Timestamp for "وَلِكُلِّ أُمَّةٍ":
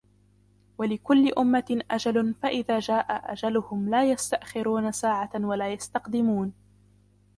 0.77-1.83